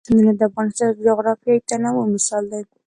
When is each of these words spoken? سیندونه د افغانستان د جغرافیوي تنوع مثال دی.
سیندونه 0.07 0.33
د 0.39 0.41
افغانستان 0.49 0.87
د 0.93 0.99
جغرافیوي 1.07 1.59
تنوع 1.69 2.05
مثال 2.13 2.43
دی. 2.51 2.61